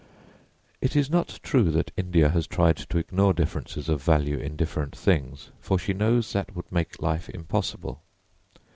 [0.81, 4.95] It is not true that India has tried to ignore differences of value in different
[4.95, 8.01] things, for she knows that would make life impossible.